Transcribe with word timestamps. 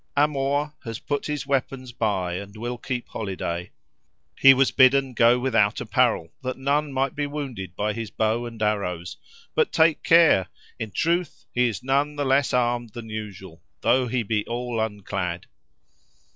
—"Amor 0.17 0.73
has 0.83 0.97
put 0.97 1.27
his 1.27 1.45
weapons 1.45 1.91
by 1.91 2.33
and 2.33 2.57
will 2.57 2.79
keep 2.79 3.07
holiday. 3.09 3.69
He 4.35 4.51
was 4.51 4.71
bidden 4.71 5.13
go 5.13 5.37
without 5.37 5.79
apparel, 5.79 6.33
that 6.41 6.57
none 6.57 6.91
might 6.91 7.13
be 7.13 7.27
wounded 7.27 7.75
by 7.75 7.93
his 7.93 8.09
bow 8.09 8.47
and 8.47 8.59
arrows. 8.63 9.17
But 9.53 9.71
take 9.71 10.01
care! 10.01 10.47
In 10.79 10.89
truth 10.89 11.45
he 11.53 11.67
is 11.67 11.83
none 11.83 12.15
the 12.15 12.25
less 12.25 12.51
armed 12.51 12.93
than 12.93 13.09
usual, 13.09 13.61
though 13.81 14.07
he 14.07 14.23
be 14.23 14.43
all 14.47 14.79
unclad." 14.79 15.45